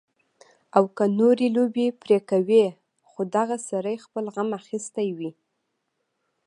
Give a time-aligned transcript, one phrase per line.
[0.77, 2.65] او کۀ نورې لوبې پرې کوي
[3.09, 5.31] خو دغه سړے خپل غم اخستے وي